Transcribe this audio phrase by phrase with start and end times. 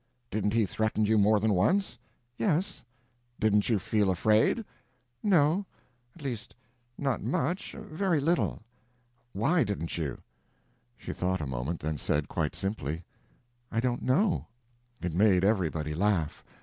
[0.31, 1.99] "Didn't he threaten you more than once?"
[2.35, 2.83] "Yes."
[3.39, 4.65] "Didn't you feel afraid?"
[5.21, 6.55] "No—at least
[6.97, 8.63] not much—very little."
[9.33, 10.17] "Why didn't you?"
[10.97, 13.03] She thought a moment, then said, quite simply:
[13.71, 14.47] "I don't know."
[15.03, 16.43] It made everybody laugh.